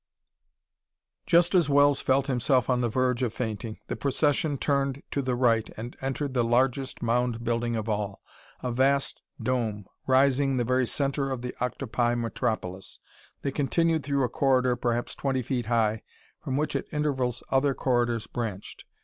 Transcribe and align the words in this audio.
Just 1.27 1.53
as 1.53 1.69
Wells 1.69 2.01
felt 2.01 2.25
himself 2.25 2.71
on 2.71 2.81
the 2.81 2.89
verge 2.89 3.21
of 3.21 3.35
fainting, 3.35 3.77
the 3.85 3.95
procession 3.95 4.57
turned 4.57 5.03
to 5.11 5.21
the 5.21 5.35
right 5.35 5.69
and 5.77 5.95
entered 6.01 6.33
the 6.33 6.43
largest 6.43 7.03
mound 7.03 7.43
building 7.43 7.75
of 7.75 7.87
all, 7.87 8.23
a 8.63 8.71
vast 8.71 9.21
dome 9.39 9.85
rising 10.07 10.53
in 10.53 10.57
the 10.57 10.63
very 10.63 10.87
center 10.87 11.29
of 11.29 11.43
the 11.43 11.53
octopi 11.61 12.15
metropolis. 12.15 12.97
They 13.43 13.51
continued 13.51 14.01
through 14.01 14.23
a 14.23 14.27
corridor 14.29 14.75
perhaps 14.75 15.13
twenty 15.13 15.43
feet 15.43 15.67
high, 15.67 16.01
from 16.43 16.57
which 16.57 16.75
at 16.75 16.91
intervals 16.91 17.43
other 17.51 17.75
corridors 17.75 18.25
branched. 18.25 18.85